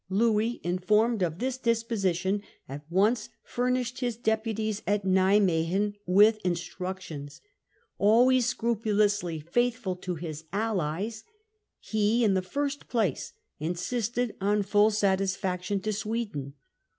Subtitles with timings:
[0.09, 6.39] Louis, informed of this disposition, at once furnished Offers of his deputies at Nimwegen with
[6.43, 7.39] instructions.
[7.99, 8.09] Louis.
[8.09, 11.23] Always scrupulously faithful to his allies,
[11.79, 16.55] he in the first place insisted on full satisfaction to Sweden.